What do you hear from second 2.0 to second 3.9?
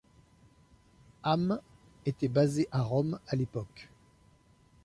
était basé à Rome à l'époque.